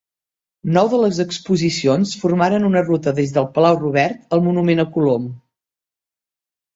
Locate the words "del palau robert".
3.35-4.35